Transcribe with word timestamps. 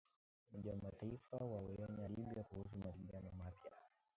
Umoja 0.45 0.69
wa 0.73 0.77
Mataifa 0.87 1.37
waionya 1.37 2.07
Libya 2.15 2.43
kuhusu 2.43 2.77
mapigano 2.77 3.29
mapya. 3.39 3.71